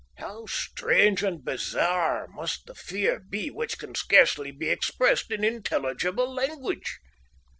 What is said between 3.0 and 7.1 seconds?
be which can scarcely be expressed in intelligible language!